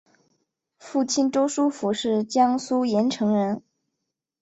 [0.79, 3.61] 父亲周书府是江苏盐城人。